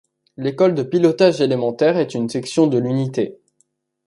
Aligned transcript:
L’École 0.35 0.73
de 0.73 0.81
pilotage 0.81 1.41
élémentaire 1.41 1.95
est 1.97 2.15
une 2.15 2.27
section 2.27 2.65
de 2.65 2.79
l'unité. 2.79 3.37